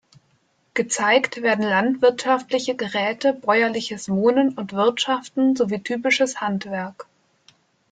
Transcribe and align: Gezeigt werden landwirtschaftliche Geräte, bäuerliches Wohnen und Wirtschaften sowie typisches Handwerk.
Gezeigt 0.73 1.43
werden 1.43 1.63
landwirtschaftliche 1.63 2.73
Geräte, 2.73 3.33
bäuerliches 3.35 4.09
Wohnen 4.09 4.51
und 4.57 4.73
Wirtschaften 4.73 5.55
sowie 5.55 5.83
typisches 5.83 6.41
Handwerk. 6.41 7.05